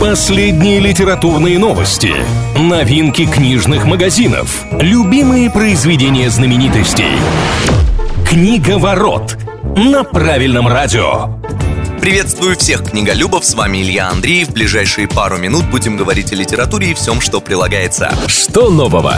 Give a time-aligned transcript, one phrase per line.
[0.00, 2.14] Последние литературные новости,
[2.56, 7.18] новинки книжных магазинов, любимые произведения знаменитостей.
[8.24, 9.36] Книга ворот
[9.76, 11.40] на правильном радио.
[12.00, 14.50] Приветствую всех книголюбов, с вами Илья Андреев.
[14.50, 18.14] В ближайшие пару минут будем говорить о литературе и всем, что прилагается.
[18.28, 19.16] Что нового?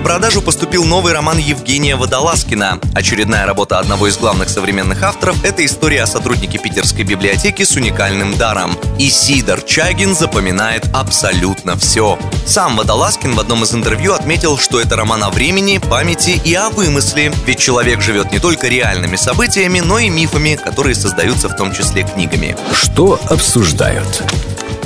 [0.00, 2.80] В продажу поступил новый роман Евгения Водолазкина.
[2.94, 8.34] Очередная работа одного из главных современных авторов– это история о сотруднике Питерской библиотеки с уникальным
[8.38, 8.78] даром.
[8.98, 12.18] И Сидор Чагин запоминает абсолютно все.
[12.46, 16.70] Сам Водолазкин в одном из интервью отметил, что это роман о времени, памяти и о
[16.70, 17.30] вымысле.
[17.46, 22.04] Ведь человек живет не только реальными событиями, но и мифами, которые создаются в том числе
[22.04, 22.56] книгами.
[22.72, 24.24] Что обсуждают?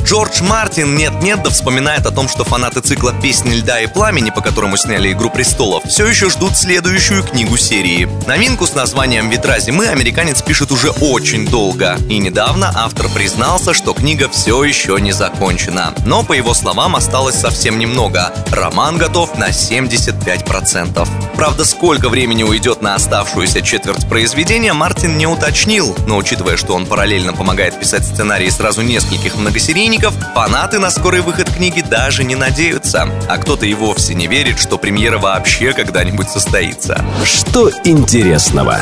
[0.05, 4.43] Джордж Мартин нет-нет да вспоминает о том, что фанаты цикла «Песни льда и пламени», по
[4.43, 8.07] которому сняли «Игру престолов», все еще ждут следующую книгу серии.
[8.27, 11.97] Новинку с названием «Ветра зимы» американец пишет уже очень долго.
[12.11, 15.95] И недавно автор признался, что книга все еще не закончена.
[16.05, 18.31] Но, по его словам, осталось совсем немного.
[18.51, 21.09] Роман готов на 75%.
[21.45, 25.95] Правда, сколько времени уйдет на оставшуюся четверть произведения, Мартин не уточнил.
[26.07, 31.21] Но учитывая, что он параллельно помогает писать сценарии сразу нескольких многосерийных поклонников, фанаты на скорый
[31.21, 33.09] выход книги даже не надеются.
[33.29, 37.05] А кто-то и вовсе не верит, что премьера вообще когда-нибудь состоится.
[37.25, 38.81] Что интересного?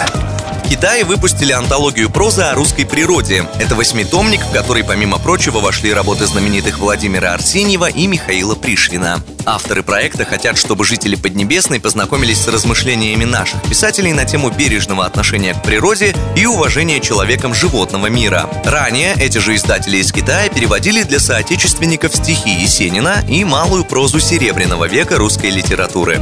[0.73, 3.47] Китае выпустили антологию прозы о русской природе.
[3.61, 9.23] Это восьмитомник, в который, помимо прочего, вошли работы знаменитых Владимира Арсеньева и Михаила Пришвина.
[9.45, 15.53] Авторы проекта хотят, чтобы жители Поднебесной познакомились с размышлениями наших писателей на тему бережного отношения
[15.53, 18.48] к природе и уважения человеком животного мира.
[18.65, 24.89] Ранее эти же издатели из Китая переводили для соотечественников стихи Есенина и малую прозу Серебряного
[24.89, 26.19] века русской литературы.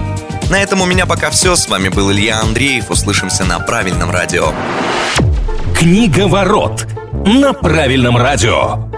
[0.51, 1.55] На этом у меня пока все.
[1.55, 2.91] С вами был Илья Андреев.
[2.91, 4.53] Услышимся на правильном радио.
[5.77, 6.89] Книга ворот
[7.25, 8.91] на правильном радио.